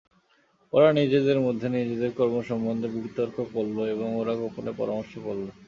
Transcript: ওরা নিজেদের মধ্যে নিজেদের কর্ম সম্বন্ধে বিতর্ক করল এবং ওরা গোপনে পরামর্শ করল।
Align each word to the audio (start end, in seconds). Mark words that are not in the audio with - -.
ওরা 0.73 0.89
নিজেদের 0.93 1.37
মধ্যে 1.39 1.67
নিজেদের 1.77 2.11
কর্ম 2.11 2.35
সম্বন্ধে 2.41 2.87
বিতর্ক 2.97 3.37
করল 3.53 3.77
এবং 3.95 4.07
ওরা 4.21 4.33
গোপনে 4.41 4.71
পরামর্শ 4.77 5.13
করল। 5.25 5.45